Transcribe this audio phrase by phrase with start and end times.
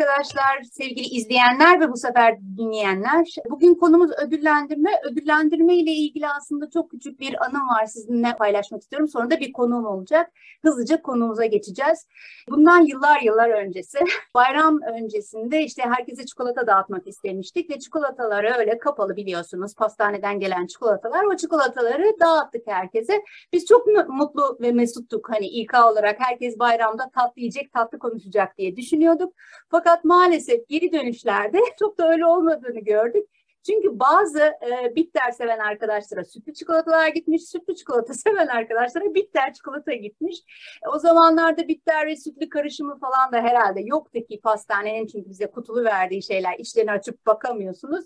[0.00, 3.34] arkadaşlar, sevgili izleyenler ve bu sefer dinleyenler.
[3.50, 4.90] Bugün konumuz ödüllendirme.
[5.10, 9.08] Ödüllendirme ile ilgili aslında çok küçük bir anım var sizinle paylaşmak istiyorum.
[9.08, 10.30] Sonra da bir konuğum olacak.
[10.62, 12.06] Hızlıca konumuza geçeceğiz.
[12.48, 13.98] Bundan yıllar yıllar öncesi,
[14.34, 19.74] bayram öncesinde işte herkese çikolata dağıtmak istemiştik ve çikolataları öyle kapalı biliyorsunuz.
[19.74, 21.24] Pastaneden gelen çikolatalar.
[21.24, 23.22] O çikolataları dağıttık herkese.
[23.52, 26.16] Biz çok mutlu ve mesuttuk hani İK olarak.
[26.20, 29.34] Herkes bayramda tatlı yiyecek, tatlı konuşacak diye düşünüyorduk.
[29.70, 33.28] Fakat maalesef geri dönüşlerde çok da öyle olmadığını gördük.
[33.70, 39.94] Çünkü bazı e, bitter seven arkadaşlara sütlü çikolatalar gitmiş, sütlü çikolata seven arkadaşlara bitter çikolata
[39.94, 40.36] gitmiş.
[40.86, 45.46] E, o zamanlarda bitter ve sütlü karışımı falan da herhalde yoktu ki pastanenin çünkü bize
[45.46, 48.04] kutulu verdiği şeyler içlerini açıp bakamıyorsunuz.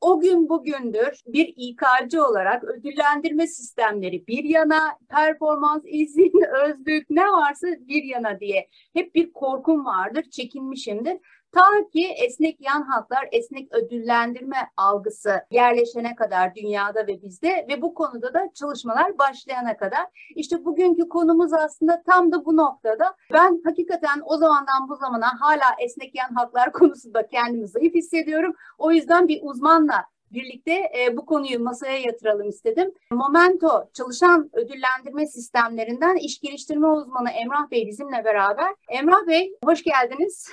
[0.00, 6.32] O gün bugündür bir İK'cı olarak ödüllendirme sistemleri bir yana, performans, izin,
[6.64, 11.18] özlük ne varsa bir yana diye hep bir korkum vardır, çekinmişimdir.
[11.52, 17.94] Ta ki esnek yan haklar, esnek ödüllendirme algısı yerleşene kadar dünyada ve bizde ve bu
[17.94, 20.32] konuda da çalışmalar başlayana kadar.
[20.36, 23.14] İşte bugünkü konumuz aslında tam da bu noktada.
[23.32, 28.54] Ben hakikaten o zamandan bu zamana hala esnek yan haklar konusunda kendimi zayıf hissediyorum.
[28.78, 32.92] O yüzden bir uzmanla birlikte e, bu konuyu masaya yatıralım istedim.
[33.12, 38.74] Momento çalışan ödüllendirme sistemlerinden iş geliştirme uzmanı Emrah Bey bizimle beraber.
[38.88, 40.48] Emrah Bey hoş geldiniz.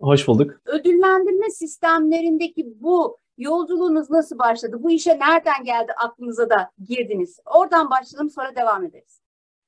[0.00, 0.60] Hoş bulduk.
[0.66, 4.76] Ödüllendirme sistemlerindeki bu yolculuğunuz nasıl başladı?
[4.82, 7.40] Bu işe nereden geldi aklınıza da girdiniz?
[7.58, 9.20] Oradan başlayalım sonra devam ederiz.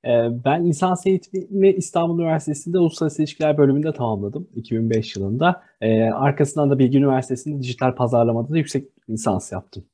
[0.04, 5.62] Ee, ben lisans eğitimimi İstanbul Üniversitesi'nde Uluslararası İlişkiler bölümünde tamamladım 2005 yılında.
[5.80, 9.84] Ee, arkasından da Bilgi Üniversitesi'nde dijital pazarlamada da yüksek lisans yaptım.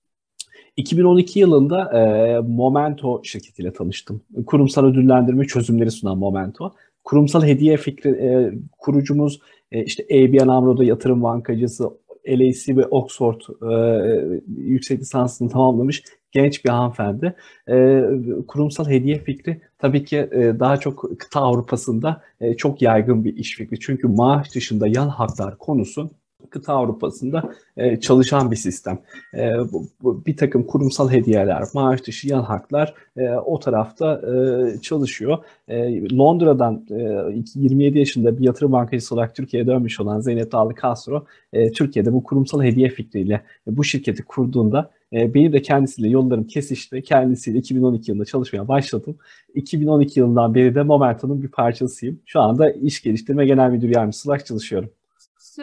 [0.77, 4.21] 2012 yılında e, Momento şirketiyle tanıştım.
[4.47, 6.75] Kurumsal ödüllendirme çözümleri sunan Momento.
[7.05, 9.41] Kurumsal hediye fikri e, kurucumuz
[9.73, 11.91] e, işte ABN AMRO'da yatırım bankacısı,
[12.29, 16.03] LAC ve Oxford e, yüksek lisansını tamamlamış
[16.33, 17.35] genç bir hanımefendi.
[17.69, 18.03] E,
[18.49, 23.57] kurumsal hediye fikri tabii ki e, daha çok kıta Avrupa'sında e, çok yaygın bir iş
[23.57, 23.81] fikri.
[23.81, 26.11] Çünkü maaş dışında yan haklar konusu
[26.51, 28.99] kıta Avrupa'sında e, çalışan bir sistem.
[29.35, 34.81] E, bu, bu, bir takım kurumsal hediyeler, maaş dışı yan haklar e, o tarafta e,
[34.81, 35.39] çalışıyor.
[35.69, 41.25] E, Londra'dan e, 27 yaşında bir yatırım bankacısı olarak Türkiye'ye dönmüş olan Zeynep Dağlı Castro,
[41.53, 43.35] e, Türkiye'de bu kurumsal hediye fikriyle
[43.69, 47.03] e, bu şirketi kurduğunda e, benim de kendisiyle yollarım kesişti.
[47.03, 49.17] Kendisiyle 2012 yılında çalışmaya başladım.
[49.55, 52.21] 2012 yılından beri de Momentum'un bir parçasıyım.
[52.27, 54.91] Şu anda iş geliştirme genel müdür yardımcısı olarak çalışıyorum.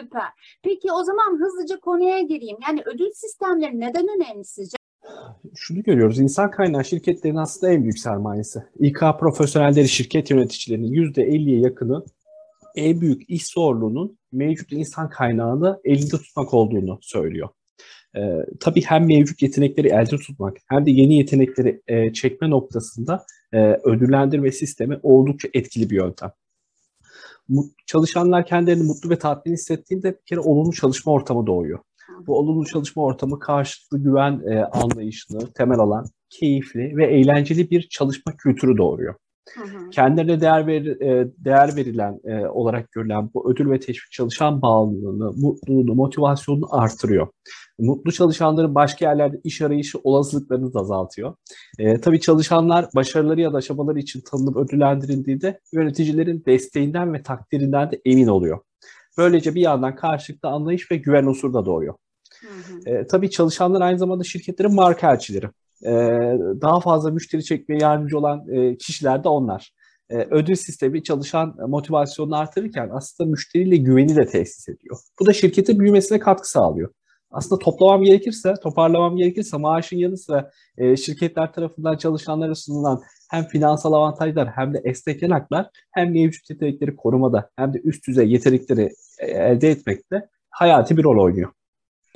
[0.00, 0.28] Süper.
[0.62, 2.56] Peki o zaman hızlıca konuya gireyim.
[2.68, 4.76] Yani ödül sistemleri neden önemli sizce?
[5.54, 6.18] Şunu görüyoruz.
[6.18, 8.62] İnsan kaynağı şirketlerin aslında en büyük sermayesi.
[8.78, 12.04] İK profesyonelleri, şirket yöneticilerinin %50'ye yakını
[12.74, 17.48] en büyük iş zorluğunun mevcut insan kaynağını elinde tutmak olduğunu söylüyor.
[18.16, 23.58] Ee, tabii hem mevcut yetenekleri elde tutmak hem de yeni yetenekleri e, çekme noktasında e,
[23.84, 26.30] ödüllendirme sistemi oldukça etkili bir yöntem
[27.86, 31.78] çalışanlar kendilerini mutlu ve tatmin hissettiğinde bir kere olumlu çalışma ortamı doğuyor.
[32.26, 38.36] Bu olumlu çalışma ortamı karşılıklı güven e, anlayışını temel alan keyifli ve eğlenceli bir çalışma
[38.36, 39.14] kültürü doğuruyor.
[39.54, 44.62] Hı Kendilerine değer ver, e, değer verilen e, olarak görülen bu ödül ve teşvik çalışan
[44.62, 47.28] bağlılığını, mutluluğunu, motivasyonunu artırıyor.
[47.78, 51.34] Mutlu çalışanların başka yerlerde iş arayışı olasılıklarını da azaltıyor.
[51.78, 58.00] E, tabii çalışanlar başarıları ya da aşamaları için tanınıp ödüllendirildiğinde yöneticilerin desteğinden ve takdirinden de
[58.04, 58.58] emin oluyor.
[59.18, 61.94] Böylece bir yandan karşılıklı anlayış ve güven unsuru da doğuyor.
[62.40, 62.96] Hı hı.
[62.96, 65.46] E, tabii çalışanlar aynı zamanda şirketlerin marka elçileri.
[65.82, 65.90] E,
[66.60, 69.72] daha fazla müşteri çekmeye yardımcı olan e, kişiler de onlar.
[70.10, 74.96] E, ödül sistemi çalışan motivasyonunu artırırken aslında müşteriyle güveni de tesis ediyor.
[75.20, 76.90] Bu da şirketin büyümesine katkı sağlıyor.
[77.30, 83.92] Aslında toplamam gerekirse, toparlamam gerekirse maaşın yanı sıra e, şirketler tarafından çalışanlara sunulan hem finansal
[83.92, 89.26] avantajlar hem de esnek yanaklar hem mevcut yetenekleri korumada hem de üst düzey yetenekleri e,
[89.26, 91.52] elde etmekte hayati bir rol oynuyor.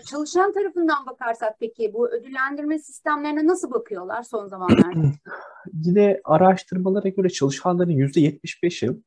[0.07, 5.13] Çalışan tarafından bakarsak peki bu ödüllendirme sistemlerine nasıl bakıyorlar son zamanlarda?
[5.73, 9.01] Yine araştırmalara göre çalışanların %75'i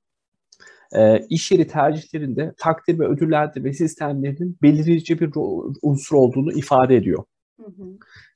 [0.96, 5.32] e, iş yeri tercihlerinde takdir ve ödüllendirme sistemlerinin belirleyici bir
[5.82, 7.24] unsur olduğunu ifade ediyor.
[7.60, 7.84] Hı hı.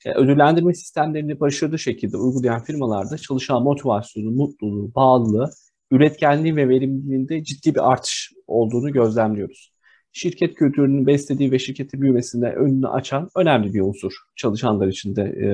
[0.05, 5.49] Yani e, ödüllendirme sistemlerini başarılı şekilde uygulayan firmalarda çalışan motivasyonu, mutluluğu, bağlılığı,
[5.91, 9.76] üretkenliği ve verimliliğinde ciddi bir artış olduğunu gözlemliyoruz
[10.11, 15.45] şirket kültürünün beslediği ve şirketin büyümesinde önünü açan önemli bir unsur çalışanlar için de e,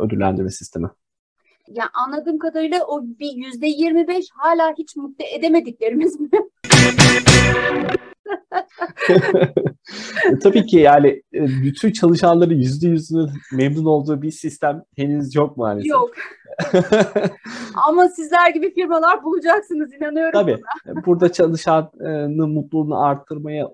[0.00, 0.88] ödüllendirme sistemi.
[1.68, 6.30] Ya anladığım kadarıyla o bir yüzde yirmi beş hala hiç mutlu edemediklerimiz mi?
[10.30, 15.56] E, tabii ki yani e, bütün çalışanların yüzde yüzünün memnun olduğu bir sistem henüz yok
[15.56, 15.90] maalesef.
[15.90, 16.10] Yok.
[17.88, 20.40] Ama sizler gibi firmalar bulacaksınız inanıyorum.
[20.40, 20.58] Tabii.
[20.86, 21.06] Buna.
[21.06, 23.68] Burada çalışanın mutluluğunu arttırmaya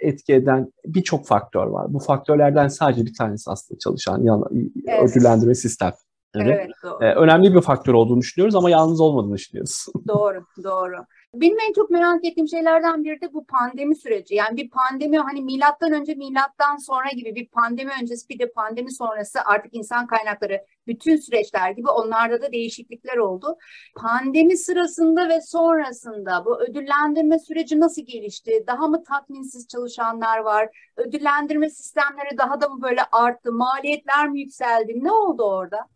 [0.00, 1.86] etki eden birçok faktör var.
[1.92, 4.44] Bu faktörlerden sadece bir tanesi aslında çalışan yan,
[4.86, 5.10] evet.
[5.10, 5.92] ödüllendirme sistem.
[6.34, 7.04] Evet, doğru.
[7.04, 9.86] Ee, önemli bir faktör olduğunu düşünüyoruz ama yalnız olmadığını düşünüyoruz.
[10.08, 10.96] doğru, doğru.
[11.34, 14.34] Benim en çok merak ettiğim şeylerden biri de bu pandemi süreci.
[14.34, 18.92] Yani bir pandemi hani milattan önce milattan sonra gibi bir pandemi öncesi bir de pandemi
[18.92, 23.56] sonrası artık insan kaynakları bütün süreçler gibi onlarda da değişiklikler oldu.
[23.96, 28.64] Pandemi sırasında ve sonrasında bu ödüllendirme süreci nasıl gelişti?
[28.66, 30.68] Daha mı tatminsiz çalışanlar var?
[30.96, 33.52] Ödüllendirme sistemleri daha da mı böyle arttı?
[33.52, 35.04] Maliyetler mi yükseldi?
[35.04, 35.88] Ne oldu orada?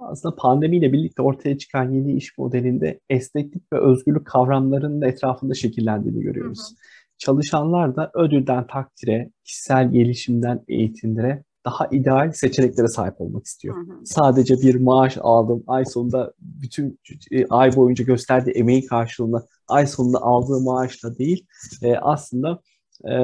[0.00, 6.58] Aslında pandemiyle birlikte ortaya çıkan yeni iş modelinde esneklik ve özgürlük kavramlarının etrafında şekillendiğini görüyoruz.
[6.58, 6.76] Hı hı.
[7.18, 13.76] Çalışanlar da ödülden takdire, kişisel gelişimden eğitimlere daha ideal seçeneklere sahip olmak istiyor.
[13.76, 14.06] Hı hı.
[14.06, 16.98] Sadece bir maaş aldım, ay sonunda bütün
[17.30, 21.46] e, ay boyunca gösterdiği emeğin karşılığında ay sonunda aldığı maaşla değil,
[21.82, 22.60] e, aslında
[23.04, 23.14] e,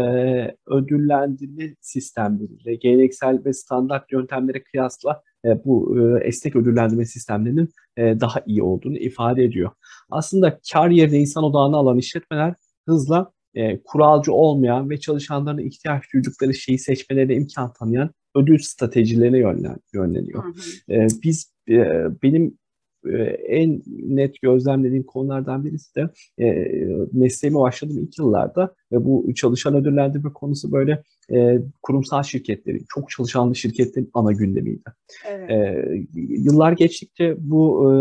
[0.66, 5.22] ödüllendirme sistemleriyle, geleneksel ve standart yöntemlere kıyasla
[5.64, 9.70] bu e, esnek ödüllendirme sistemlerinin e, daha iyi olduğunu ifade ediyor.
[10.10, 12.54] Aslında kar yerine insan odağını alan işletmeler
[12.88, 13.32] hızla
[13.84, 20.44] kuralcı olmayan ve çalışanların ihtiyaç duydukları şeyi seçmelerine imkan tanıyan ödül stratejilerine yönlen, yönleniyor.
[20.44, 21.06] Hı hı.
[21.22, 21.52] biz
[22.22, 22.58] benim
[23.48, 26.08] en net gözlemlediğim konulardan birisi de
[26.38, 26.74] e,
[27.12, 33.54] mesleğime başladığım ilk yıllarda ve bu çalışan ödüllendirme konusu böyle e, kurumsal şirketlerin, çok çalışanlı
[33.54, 34.90] şirketlerin ana gündemiydi.
[35.28, 35.50] Evet.
[35.50, 37.94] E, yıllar geçtikçe bu e,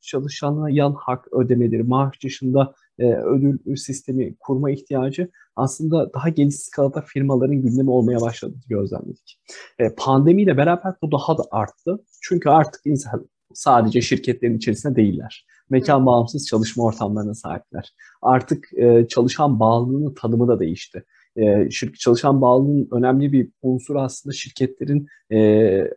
[0.00, 7.00] çalışana yan hak ödemeleri, maaş dışında e, ödül sistemi kurma ihtiyacı aslında daha geniş skalada
[7.00, 9.40] firmaların gündemi olmaya başladı gözlemledik.
[9.78, 12.04] E, pandemiyle beraber bu daha da arttı.
[12.22, 15.46] Çünkü artık insan sadece şirketlerin içerisinde değiller.
[15.70, 17.94] Mekan bağımsız çalışma ortamlarına sahipler.
[18.22, 21.04] Artık e, çalışan bağlılığının tanımı da değişti.
[21.36, 25.90] E, şirket çalışan bağlılığının önemli bir unsur aslında şirketlerin e,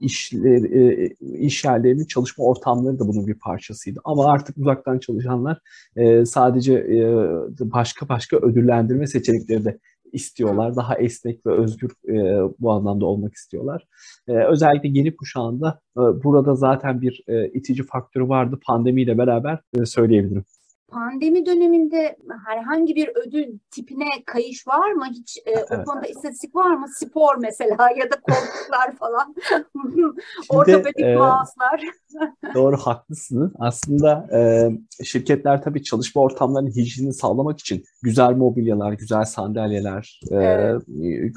[0.00, 4.00] işler, e, iş yerlerinin çalışma ortamları da bunun bir parçasıydı.
[4.04, 5.58] Ama artık uzaktan çalışanlar
[5.96, 7.00] e, sadece e,
[7.60, 9.78] başka başka ödüllendirme seçenekleri de
[10.12, 10.76] istiyorlar.
[10.76, 13.86] Daha esnek ve özgür e, bu anlamda olmak istiyorlar.
[14.28, 19.86] E, özellikle yeni kuşağında e, burada zaten bir e, itici faktörü vardı pandemiyle beraber e,
[19.86, 20.44] söyleyebilirim.
[20.88, 25.06] Pandemi döneminde herhangi bir ödül tipine kayış var mı?
[25.10, 25.66] Hiç e, evet.
[25.70, 26.86] o konuda istatistik var mı?
[26.96, 29.34] Spor mesela ya da koltuklar falan.
[30.48, 31.82] Ortopedik e, mouse'lar.
[32.54, 33.52] doğru haklısınız.
[33.58, 34.70] Aslında e,
[35.04, 40.82] şirketler tabii çalışma ortamlarının hijyenini sağlamak için güzel mobilyalar, güzel sandalyeler, e, evet.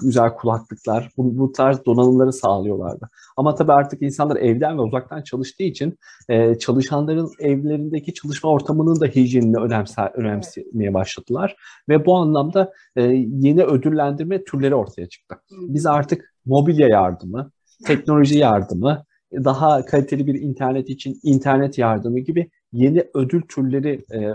[0.01, 3.09] güzel kulaklıklar bu, bu tarz donanımları sağlıyorlardı.
[3.37, 5.97] Ama tabii artık insanlar evden ve uzaktan çalıştığı için
[6.29, 9.07] e, çalışanların evlerindeki çalışma ortamının da
[9.41, 11.55] hijyenini önemse, önemsemeye başladılar.
[11.89, 15.35] Ve bu anlamda e, yeni ödüllendirme türleri ortaya çıktı.
[15.51, 17.51] Biz artık mobilya yardımı,
[17.85, 24.33] teknoloji yardımı, daha kaliteli bir internet için internet yardımı gibi yeni ödül türleri e,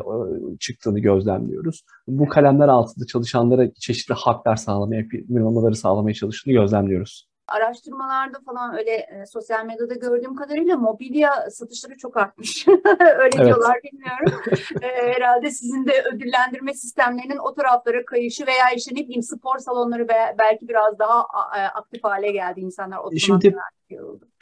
[0.61, 1.85] çıktığını gözlemliyoruz.
[2.09, 7.29] Bu kalemler altında çalışanlara çeşitli haklar sağlamaya, minimumları sağlamaya çalıştığını gözlemliyoruz.
[7.49, 12.69] Araştırmalarda falan öyle e, sosyal medyada gördüğüm kadarıyla mobilya satışları çok artmış.
[12.69, 13.47] öyle evet.
[13.47, 14.43] diyorlar bilmiyorum.
[14.83, 20.09] e, herhalde sizin de ödüllendirme sistemlerinin o taraflara kayışı veya işte ne bileyim spor salonları
[20.09, 22.99] be, belki biraz daha a, aktif hale geldi insanlar.
[23.19, 23.55] Şimdi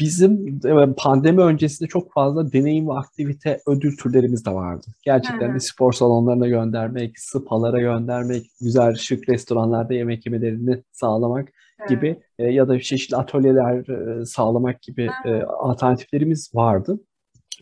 [0.00, 4.86] bizim e, pandemi öncesinde çok fazla deneyim ve aktivite ödül türlerimiz de vardı.
[5.02, 11.48] Gerçekten de spor salonlarına göndermek, spalara göndermek, güzel şık restoranlarda yemek yemelerini sağlamak
[11.88, 13.88] gibi e, ya da çeşitli atölyeler
[14.20, 17.00] e, sağlamak gibi e, alternatiflerimiz vardı.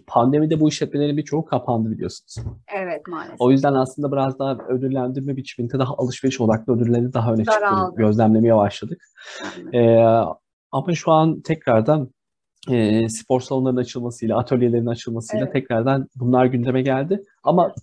[0.07, 2.49] Pandemide bu işletmelerin birçoğu kapandı biliyorsunuz.
[2.75, 3.37] Evet maalesef.
[3.41, 8.57] O yüzden aslında biraz daha ödüllendirme biçiminde daha alışveriş odaklı ödülleri daha öne çıktığını gözlemlemeye
[8.57, 9.03] başladık.
[9.75, 10.05] Ee,
[10.73, 12.11] ama şu an tekrardan
[12.71, 15.53] e, spor salonlarının açılmasıyla, atölyelerin açılmasıyla evet.
[15.53, 17.23] tekrardan bunlar gündeme geldi.
[17.43, 17.75] Ama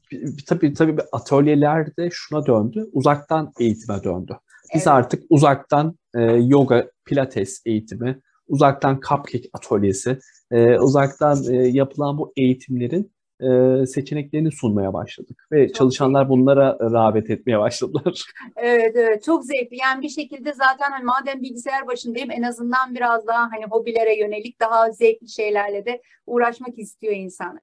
[0.48, 4.34] tabii tabii atölyeler de şuna döndü, uzaktan eğitime döndü.
[4.76, 4.88] Biz evet.
[4.88, 10.20] artık uzaktan e, yoga, pilates eğitimi, uzaktan cupcake atölyesi,
[10.52, 16.30] e, uzaktan e, yapılan bu eğitimlerin e, seçeneklerini sunmaya başladık ve çok çalışanlar zevkli.
[16.30, 18.26] bunlara rağbet etmeye başladılar.
[18.56, 23.28] Evet evet çok zevkli yani bir şekilde zaten hani madem bilgisayar başındayım en azından biraz
[23.28, 27.60] daha hani hobilere yönelik daha zevkli şeylerle de uğraşmak istiyor insan.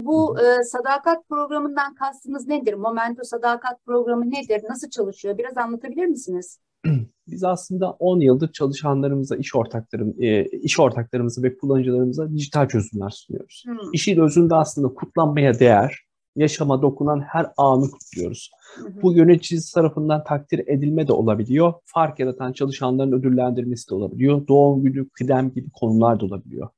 [0.00, 2.74] Bu e, sadakat programından kastınız nedir?
[2.74, 4.62] Momento sadakat programı nedir?
[4.68, 5.38] Nasıl çalışıyor?
[5.38, 6.60] Biraz anlatabilir misiniz?
[7.28, 13.64] Biz aslında 10 yıldır çalışanlarımıza, iş ortaklarım, e, iş ortaklarımıza ve kullanıcılarımıza dijital çözümler sunuyoruz.
[13.66, 13.92] Hmm.
[13.92, 16.06] İşin özünde aslında kutlanmaya değer,
[16.36, 18.50] yaşama dokunan her anı kutluyoruz.
[18.76, 21.72] Hı Bu yöneticisi tarafından takdir edilme de olabiliyor.
[21.84, 24.46] Fark yaratan çalışanların ödüllendirmesi de olabiliyor.
[24.48, 26.68] Doğum günü, kıdem gibi konular da olabiliyor.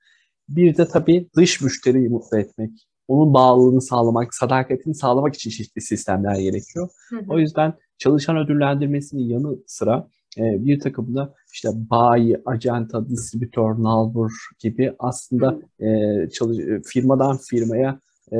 [0.48, 2.70] Bir de tabii dış müşteriyi mutlu etmek,
[3.08, 6.88] onun bağlılığını sağlamak, sadakatini sağlamak için çeşitli sistemler gerekiyor.
[7.10, 7.24] Hı hı.
[7.28, 14.32] O yüzden çalışan ödüllendirmesinin yanı sıra e, bir takım da işte bayi, acenta, distribütör, nalbur
[14.58, 15.86] gibi aslında e,
[16.30, 18.00] çalış, firmadan firmaya
[18.32, 18.36] e,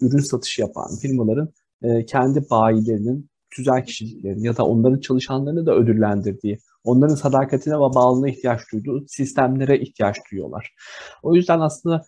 [0.00, 1.48] ürün satışı yapan firmaların
[1.82, 8.28] e, kendi bayilerinin tüzel kişiliklerini ya da onların çalışanlarını da ödüllendirdiği, onların sadakatine ve bağlılığına
[8.28, 10.74] ihtiyaç duyduğu sistemlere ihtiyaç duyuyorlar.
[11.22, 12.04] O yüzden aslında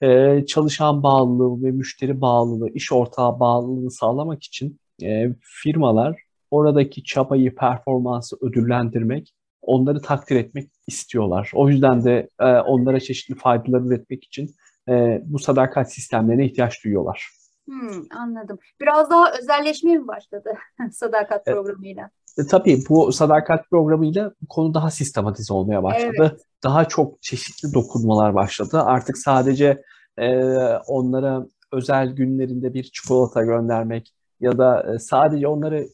[0.00, 6.22] e, çalışan bağlılığı ve müşteri bağlılığı, iş ortağı bağlılığını sağlamak için e, firmalar
[6.52, 11.50] oradaki çabayı, performansı ödüllendirmek, onları takdir etmek istiyorlar.
[11.54, 14.54] O yüzden de e, onlara çeşitli faydalar üretmek için
[14.88, 17.28] e, bu sadakat sistemlerine ihtiyaç duyuyorlar.
[17.66, 18.58] Hmm, anladım.
[18.80, 20.54] Biraz daha özelleşmeye mi başladı
[20.92, 22.10] sadakat programıyla?
[22.38, 26.14] E, tabii bu sadakat programıyla bu konu daha sistematize olmaya başladı.
[26.18, 26.40] Evet.
[26.64, 28.82] Daha çok çeşitli dokunmalar başladı.
[28.82, 29.82] Artık sadece
[30.18, 30.44] e,
[30.86, 35.86] onlara özel günlerinde bir çikolata göndermek ya da e, sadece onları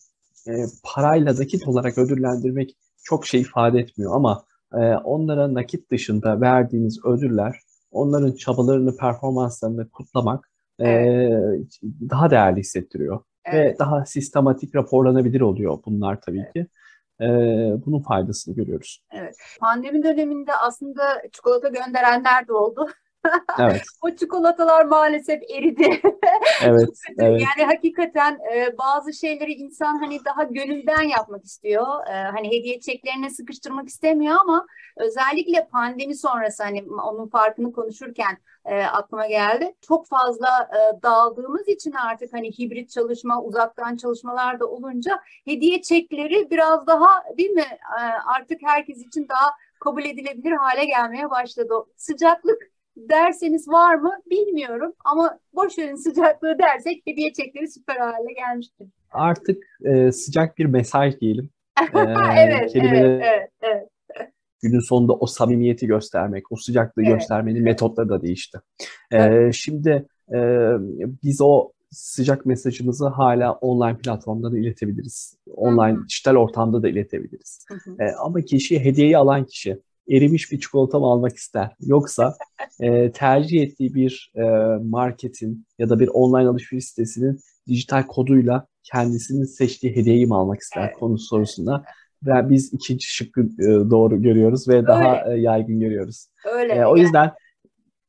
[0.49, 0.53] e,
[0.85, 7.57] parayla nakit olarak ödüllendirmek çok şey ifade etmiyor ama e, onlara nakit dışında verdiğiniz ödüller
[7.91, 10.51] onların çabalarını, performanslarını kutlamak
[10.81, 10.87] e,
[11.83, 13.21] daha değerli hissettiriyor.
[13.45, 13.75] Evet.
[13.75, 16.53] Ve daha sistematik raporlanabilir oluyor bunlar tabii evet.
[16.53, 16.67] ki.
[17.21, 17.27] Ee,
[17.87, 19.05] bunun faydasını görüyoruz.
[19.13, 19.37] Evet.
[19.61, 21.03] Pandemi döneminde aslında
[21.33, 22.89] çikolata gönderenler de oldu.
[23.59, 23.83] Evet.
[24.03, 26.01] o çikolatalar maalesef eridi.
[26.65, 27.43] Evet, evet.
[27.43, 32.07] Yani hakikaten e, bazı şeyleri insan hani daha gönülden yapmak istiyor.
[32.07, 34.67] E, hani hediye çeklerine sıkıştırmak istemiyor ama
[34.97, 39.75] özellikle pandemi sonrası hani onun farkını konuşurken e, aklıma geldi.
[39.81, 46.51] Çok fazla e, dağıldığımız için artık hani hibrit çalışma, uzaktan çalışmalar da olunca hediye çekleri
[46.51, 47.67] biraz daha değil mi?
[47.99, 48.01] E,
[48.37, 51.75] artık herkes için daha kabul edilebilir hale gelmeye başladı.
[51.97, 52.63] Sıcaklık
[52.99, 58.89] derseniz var mı bilmiyorum ama boş verin sıcaklığı dersek hediye çekleri süper hale gelmiştir.
[59.11, 61.51] Artık e, sıcak bir mesaj diyelim.
[61.81, 61.99] ee,
[62.39, 63.89] evet, evet, evet, evet.
[64.63, 67.15] Günün sonunda o samimiyeti göstermek, o sıcaklığı evet.
[67.15, 68.59] göstermenin metotları da değişti.
[69.13, 70.39] Ee, şimdi e,
[71.23, 75.39] biz o sıcak mesajımızı hala online platformda da iletebiliriz.
[75.47, 76.09] Online Hı-hı.
[76.09, 77.67] dijital ortamda da iletebiliriz.
[78.01, 79.79] Ee, ama kişi hediyeyi alan kişi
[80.11, 81.71] erimiş bir çikolata mı almak ister?
[81.81, 82.35] Yoksa
[82.81, 84.43] e, tercih ettiği bir e,
[84.83, 90.85] marketin ya da bir online alışveriş sitesinin dijital koduyla kendisinin seçtiği hediyeyi mi almak ister
[90.85, 90.99] evet.
[90.99, 91.85] konu sorusunda.
[92.23, 94.87] Ve biz ikinci şıkkı e, doğru görüyoruz ve Öyle.
[94.87, 96.27] daha e, yaygın görüyoruz.
[96.55, 96.73] Öyle.
[96.73, 97.33] E, o yüzden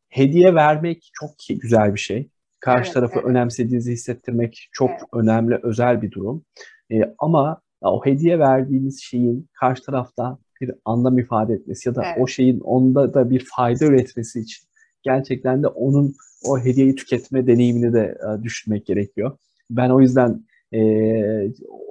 [0.09, 2.29] hediye vermek çok güzel bir şey.
[2.59, 3.25] Karşı evet, tarafı evet.
[3.25, 5.01] önemsediğinizi hissettirmek çok evet.
[5.13, 6.45] önemli, özel bir durum.
[6.91, 12.17] E, ama o hediye verdiğiniz şeyin karşı tarafta bir anlam ifade etmesi ya da evet.
[12.19, 14.67] o şeyin onda da bir fayda üretmesi için
[15.03, 19.37] gerçekten de onun o hediyeyi tüketme deneyimini de e, düşünmek gerekiyor.
[19.69, 20.81] Ben o yüzden e,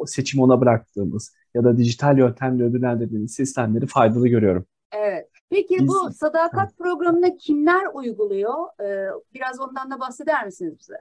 [0.06, 4.66] seçimi ona bıraktığımız ya da dijital yöntemle ödüllendirdiğimiz sistemleri faydalı görüyorum.
[4.92, 5.28] Evet.
[5.50, 6.78] Peki Biz, bu sadakat evet.
[6.78, 8.54] programına kimler uyguluyor?
[8.80, 10.94] Ee, biraz ondan da bahseder misiniz bize?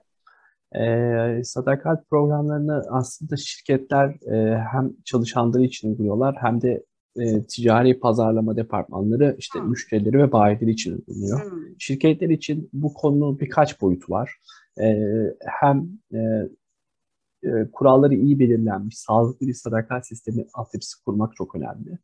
[0.84, 6.84] E, sadakat programlarını aslında şirketler e, hem çalışanları için uyguluyorlar hem de
[7.18, 9.70] e, ticari pazarlama departmanları işte hmm.
[9.70, 11.52] müşterileri ve bayileri için uyguluyor.
[11.52, 11.80] Hmm.
[11.80, 14.36] Şirketler için bu konunun birkaç boyutu var.
[14.82, 14.98] E,
[15.62, 16.20] hem e,
[17.44, 21.98] e, kuralları iyi belirlenmiş, sağlıklı bir sadakat sistemi altyapısı kurmak çok önemli.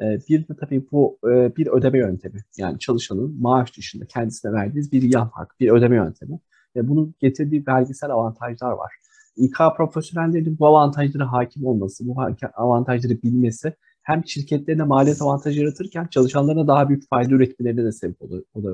[0.00, 2.40] E, bir de tabii bu e, bir ödeme yöntemi.
[2.58, 6.40] Yani çalışanın maaş dışında kendisine verdiğiniz bir yan hak, bir ödeme yöntemi.
[6.76, 8.92] Ve bunun getirdiği vergisel avantajlar var.
[9.36, 12.16] İK profesyonellerinin bu avantajlara hakim olması, bu
[12.54, 18.22] avantajları bilmesi hem şirketlerine maliyet avantajı yaratırken çalışanlarına daha büyük fayda üretmelerine de sebep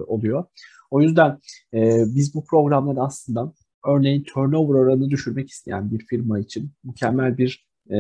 [0.09, 0.45] oluyor.
[0.91, 1.39] O yüzden
[1.75, 3.53] e, biz bu programları aslında
[3.87, 7.97] örneğin turnover oranını düşürmek isteyen bir firma için mükemmel bir e,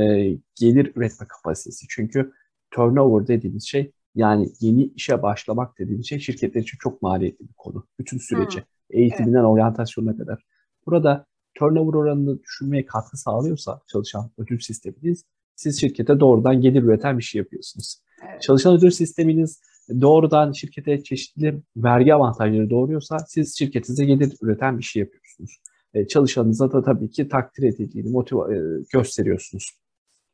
[0.54, 1.86] gelir üretme kapasitesi.
[1.88, 2.32] Çünkü
[2.70, 7.86] turnover dediğimiz şey Yani yeni işe başlamak dediğim şey şirketler için çok maliyetli bir konu.
[7.98, 8.66] Bütün süreci, hmm.
[8.90, 9.46] eğitiminden evet.
[9.46, 10.44] oryantasyonuna kadar.
[10.86, 15.24] Burada turnover oranını düşürmeye katkı sağlıyorsa çalışan ödül sisteminiz,
[15.56, 17.98] siz şirkete doğrudan gelir üreten bir şey yapıyorsunuz.
[18.30, 18.42] Evet.
[18.42, 19.60] Çalışan ödül sisteminiz
[20.00, 25.58] doğrudan şirkete çeşitli vergi avantajları doğuruyorsa siz şirketinize gelir üreten bir şey yapıyorsunuz.
[25.94, 28.58] E, çalışanınıza da tabii ki takdir edildiğini motive e,
[28.92, 29.70] gösteriyorsunuz.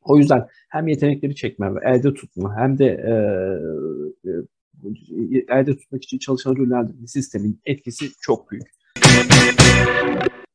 [0.03, 3.13] O yüzden hem yetenekleri çekme ve elde tutma hem de e,
[4.29, 4.31] e,
[5.49, 8.67] elde tutmak için çalışan ürünlendirme sistemin etkisi çok büyük.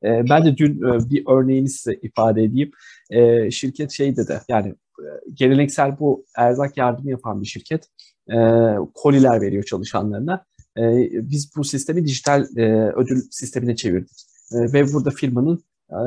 [0.04, 2.70] E, ben de dün e, bir örneğini size ifade edeyim.
[3.10, 4.68] E, şirket şey dedi yani
[5.00, 7.88] e, geleneksel bu erzak yardımı yapan bir şirket
[8.30, 8.36] e,
[8.94, 10.44] koliler veriyor çalışanlarına.
[10.78, 14.24] E, biz bu sistemi dijital e, ödül sistemine çevirdik.
[14.52, 16.00] E, ve burada firmanın e,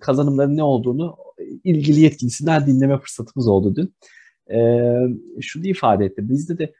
[0.00, 1.16] kazanımların ne olduğunu
[1.64, 3.94] ilgili yetkilisinden dinleme fırsatımız oldu dün.
[4.54, 4.60] E,
[5.40, 6.28] şunu ifade etti.
[6.28, 6.72] Bizde de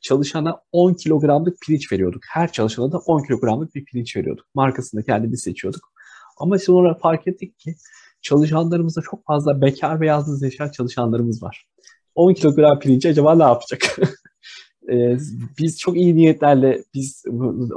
[0.00, 2.22] çalışana 10 kilogramlık pirinç veriyorduk.
[2.28, 4.46] Her çalışana da 10 kilogramlık bir pirinç veriyorduk.
[4.54, 5.92] Markasını kendimiz seçiyorduk.
[6.38, 7.76] Ama sonra fark ettik ki
[8.22, 11.66] çalışanlarımızda çok fazla bekar ve yalnız yaşayan çalışanlarımız var.
[12.14, 13.96] 10 kilogram pirinci acaba ne yapacak?
[14.92, 15.16] ee,
[15.58, 17.70] biz çok iyi niyetlerle biz bu,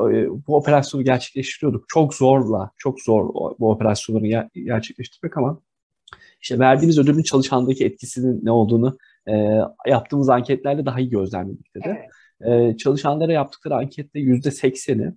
[0.48, 1.86] bu operasyonu gerçekleştiriyorduk.
[1.88, 5.62] Çok zorla, çok zor bu operasyonları gerçekleştirmek ama
[6.42, 8.98] işte verdiğimiz ödülün çalışandaki etkisinin ne olduğunu
[9.28, 9.34] e,
[9.88, 11.98] yaptığımız anketlerle daha iyi gözlemledik dedi.
[12.42, 12.74] Evet.
[12.74, 15.14] E, çalışanlara yaptıkları ankette yüzde sekseni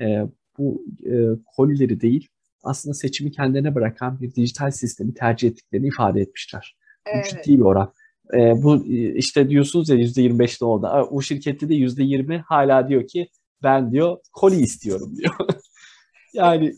[0.00, 0.22] e,
[0.58, 1.12] bu e,
[1.56, 2.28] kolileri değil
[2.66, 6.76] aslında seçimi kendilerine bırakan bir dijital sistemi tercih ettiklerini ifade etmişler.
[7.06, 7.24] Evet.
[7.24, 7.92] Bu ciddi bir oran.
[8.34, 8.86] E, bu
[9.16, 11.08] işte diyorsunuz ya yüzde yirmi beşte oldu.
[11.10, 13.28] Bu şirkette de yüzde yirmi hala diyor ki
[13.62, 15.34] ben diyor koli istiyorum diyor.
[16.34, 16.74] yani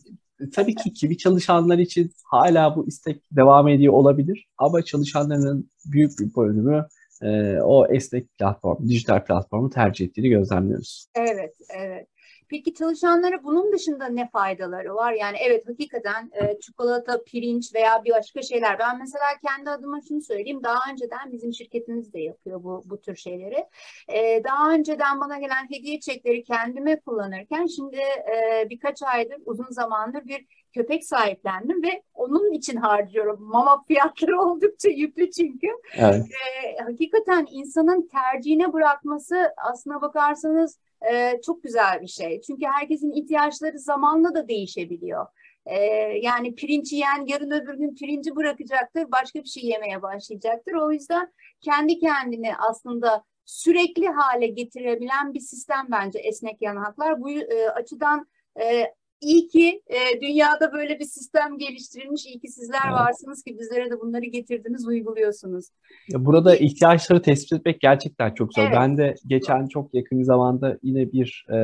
[0.55, 4.49] tabii ki kimi çalışanlar için hala bu istek devam ediyor olabilir.
[4.59, 6.87] Ama çalışanların büyük bir bölümü
[7.23, 11.07] e, o esnek platform, dijital platformu tercih ettiğini gözlemliyoruz.
[11.15, 12.08] Evet, evet.
[12.51, 15.13] Peki çalışanlara bunun dışında ne faydaları var?
[15.13, 18.79] Yani evet hakikaten e, çikolata, pirinç veya bir başka şeyler.
[18.79, 20.61] Ben mesela kendi adıma şunu söyleyeyim.
[20.65, 23.67] Daha önceden bizim şirketimiz de yapıyor bu, bu tür şeyleri.
[24.09, 30.25] E, daha önceden bana gelen hediye çekleri kendime kullanırken şimdi e, birkaç aydır uzun zamandır
[30.25, 33.43] bir köpek sahiplendim ve onun için harcıyorum.
[33.43, 35.67] Mama fiyatları oldukça yüklü çünkü.
[35.97, 36.23] Evet.
[36.23, 40.79] E, hakikaten insanın tercihine bırakması aslına bakarsanız
[41.13, 42.41] e, çok güzel bir şey.
[42.41, 45.27] Çünkü herkesin ihtiyaçları zamanla da değişebiliyor.
[45.67, 45.77] E,
[46.23, 50.75] yani pirinç yiyen yarın öbür gün pirinci bırakacaktır, başka bir şey yemeye başlayacaktır.
[50.75, 57.21] O yüzden kendi kendini aslında sürekli hale getirebilen bir sistem bence esnek yanaklar.
[57.21, 58.27] Bu e, açıdan
[58.61, 62.27] e, İyi ki e, dünyada böyle bir sistem geliştirilmiş.
[62.27, 62.95] İyi ki sizler evet.
[62.95, 65.65] varsınız ki bizlere de bunları getirdiniz, uyguluyorsunuz.
[66.09, 68.63] Ya burada ihtiyaçları tespit etmek gerçekten çok zor.
[68.63, 68.75] Evet.
[68.77, 71.59] Ben de geçen çok yakın zamanda yine bir e,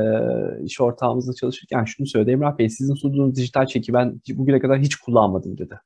[0.63, 2.31] iş ortağımızla çalışırken şunu söyledi.
[2.31, 5.79] Emrah Bey sizin sunduğunuz dijital çeki ben bugüne kadar hiç kullanmadım dedi.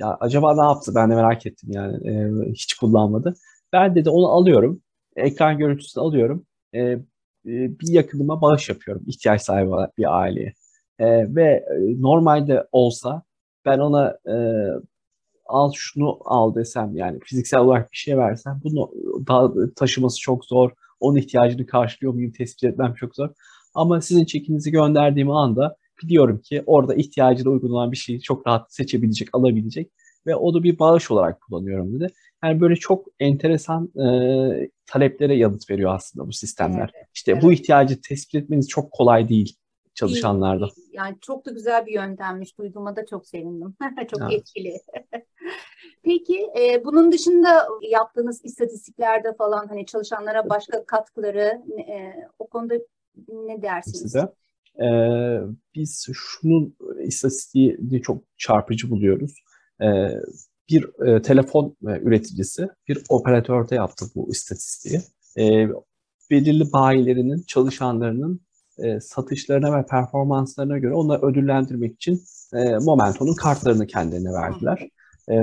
[0.00, 0.92] Ya acaba ne yaptı?
[0.94, 2.10] Ben de merak ettim yani.
[2.10, 3.34] E, hiç kullanmadı.
[3.72, 4.82] Ben dedi onu alıyorum.
[5.16, 6.46] Ekran görüntüsünü alıyorum.
[6.74, 6.98] E,
[7.44, 10.54] bir yakınıma bağış yapıyorum ihtiyaç sahibi bir aileye.
[10.98, 11.64] E, ve
[11.98, 13.22] normalde olsa
[13.64, 14.36] ben ona e,
[15.46, 18.90] al şunu al desem yani fiziksel olarak bir şey versem bunu
[19.28, 20.70] daha taşıması çok zor.
[21.00, 23.28] Onun ihtiyacını karşılıyor muyum tespit etmem çok zor.
[23.74, 28.74] Ama sizin çekinizi gönderdiğim anda biliyorum ki orada ihtiyacına uygun olan bir şeyi çok rahat
[28.74, 29.90] seçebilecek, alabilecek
[30.26, 32.12] ve onu bir bağış olarak kullanıyorum dedi.
[32.44, 36.90] Yani böyle çok enteresan e, taleplere yanıt veriyor aslında bu sistemler.
[36.94, 37.42] Evet, işte evet.
[37.42, 39.56] bu ihtiyacı tespit etmeniz çok kolay değil
[39.98, 40.68] çalışanlarda.
[40.92, 42.58] Yani çok da güzel bir yöntemmiş.
[42.58, 43.74] Duyduğuma da çok sevindim.
[44.10, 44.32] çok evet.
[44.32, 44.76] etkili.
[46.02, 52.74] Peki e, bunun dışında yaptığınız istatistiklerde falan hani çalışanlara başka katkıları e, o konuda
[53.28, 54.00] ne dersiniz?
[54.00, 54.32] Size.
[54.82, 55.40] Ee,
[55.74, 59.34] biz şunun istatistiğini çok çarpıcı buluyoruz.
[59.82, 59.86] Ee,
[60.70, 65.00] bir e, telefon e, üreticisi bir operatörde yaptı bu istatistiği.
[65.38, 65.68] E,
[66.30, 68.40] belirli bayilerinin çalışanlarının
[68.78, 72.22] e, satışlarına ve performanslarına göre onları ödüllendirmek için
[72.54, 74.88] e, Momento'nun kartlarını kendilerine verdiler.
[75.28, 75.36] E,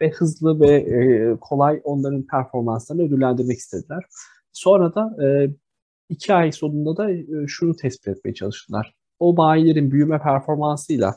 [0.00, 4.04] ve hızlı ve e, kolay onların performanslarını ödüllendirmek istediler.
[4.52, 5.50] Sonra da e,
[6.08, 8.94] iki ay sonunda da e, şunu tespit etmeye çalıştılar.
[9.18, 11.14] O bayilerin büyüme performansıyla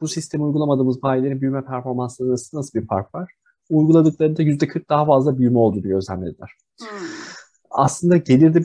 [0.00, 3.32] bu sistemi uygulamadığımız bayilerin büyüme performansları arasında nasıl bir fark var?
[3.70, 6.50] Uyguladıklarında %40 daha fazla büyüme olduğunu gözlemlediler.
[6.80, 6.93] Hmm
[7.74, 8.62] aslında gelirde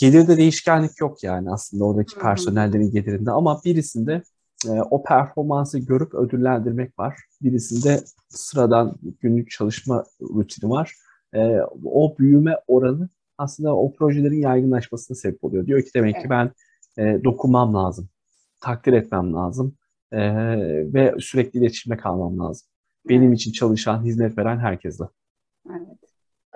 [0.00, 4.22] gelirde değişkenlik yok yani aslında oradaki personellerin gelirinde ama birisinde
[4.66, 7.18] e, o performansı görüp ödüllendirmek var.
[7.42, 10.94] Birisinde sıradan günlük çalışma rutini var.
[11.34, 15.66] E, o büyüme oranı aslında o projelerin yaygınlaşmasına sebep oluyor.
[15.66, 16.22] Diyor ki demek Evet.
[16.22, 16.50] ki ben
[16.98, 18.08] e, dokunmam lazım,
[18.60, 19.74] takdir etmem lazım
[20.12, 20.20] e,
[20.94, 22.68] ve sürekli iletişimde kalmam lazım.
[23.08, 25.04] Benim için çalışan, hizmet veren herkesle.
[25.70, 26.09] Evet.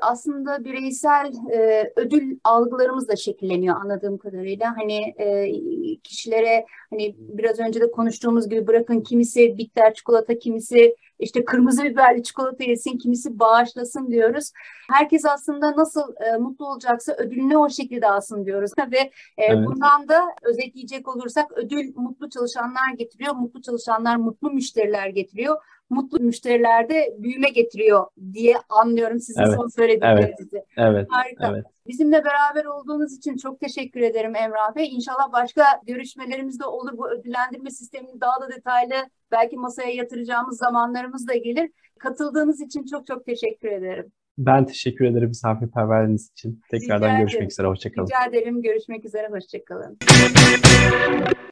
[0.04, 4.76] Aslında bireysel e, ödül algılarımız da şekilleniyor anladığım kadarıyla.
[4.76, 5.52] Hani e,
[5.98, 12.22] kişilere hani biraz önce de konuştuğumuz gibi bırakın kimisi bitter çikolata, kimisi işte kırmızı biberli
[12.22, 14.50] çikolata yesin, kimisi bağışlasın diyoruz.
[14.92, 18.70] Herkes aslında nasıl e, mutlu olacaksa ödülünü o şekilde alsın diyoruz.
[18.92, 19.66] Ve e, Evet.
[19.66, 25.56] bundan da özetleyecek olursak ödül mutlu çalışanlar getiriyor, mutlu çalışanlar mutlu müşteriler getiriyor
[25.90, 30.64] mutlu müşteriler de büyüme getiriyor diye anlıyorum sizin Evet, son söylediklerinizi.
[30.76, 31.50] Evet, Harika.
[31.52, 31.64] evet.
[31.88, 34.88] Bizimle beraber olduğunuz için çok teşekkür ederim Emrah Bey.
[34.94, 36.98] İnşallah başka görüşmelerimiz de olur.
[36.98, 38.94] Bu ödüllendirme sistemini daha da detaylı
[39.32, 41.70] belki masaya yatıracağımız zamanlarımız da gelir.
[41.98, 44.12] Katıldığınız için çok çok teşekkür ederim.
[44.38, 46.60] Ben teşekkür ederim misafirperverliğiniz için.
[46.70, 47.48] Tekrardan Rica görüşmek ederim.
[47.48, 47.66] üzere.
[47.66, 48.06] Hoşçakalın.
[48.06, 48.62] Rica ederim.
[48.62, 49.28] Görüşmek üzere.
[49.28, 49.98] Hoşçakalın.